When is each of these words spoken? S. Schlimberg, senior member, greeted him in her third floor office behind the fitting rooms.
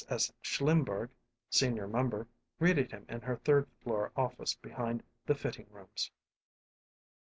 S. 0.09 0.33
Schlimberg, 0.41 1.11
senior 1.51 1.87
member, 1.87 2.27
greeted 2.57 2.91
him 2.91 3.05
in 3.07 3.21
her 3.21 3.35
third 3.35 3.69
floor 3.83 4.11
office 4.15 4.55
behind 4.55 5.03
the 5.27 5.35
fitting 5.35 5.67
rooms. 5.69 6.09